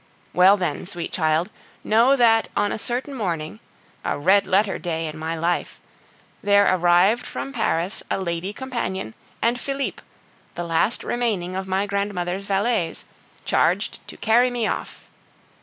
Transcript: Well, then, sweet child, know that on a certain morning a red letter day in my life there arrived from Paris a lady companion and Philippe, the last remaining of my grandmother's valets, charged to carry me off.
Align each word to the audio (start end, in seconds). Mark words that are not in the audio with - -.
Well, 0.33 0.57
then, 0.57 0.87
sweet 0.87 1.11
child, 1.11 1.51
know 1.83 2.15
that 2.15 2.49
on 2.57 2.71
a 2.71 2.79
certain 2.79 3.13
morning 3.13 3.59
a 4.03 4.17
red 4.17 4.47
letter 4.47 4.79
day 4.79 5.05
in 5.05 5.15
my 5.15 5.37
life 5.37 5.79
there 6.41 6.65
arrived 6.67 7.23
from 7.23 7.53
Paris 7.53 8.01
a 8.09 8.17
lady 8.19 8.51
companion 8.51 9.13
and 9.43 9.59
Philippe, 9.59 10.01
the 10.55 10.63
last 10.63 11.03
remaining 11.03 11.55
of 11.55 11.67
my 11.67 11.85
grandmother's 11.85 12.47
valets, 12.47 13.05
charged 13.45 13.99
to 14.07 14.17
carry 14.17 14.49
me 14.49 14.65
off. 14.65 15.03